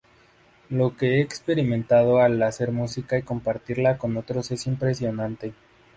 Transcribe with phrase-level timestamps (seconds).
[0.71, 5.53] Lo que he experimentado al hacer música y compartirla con otros es impresionante.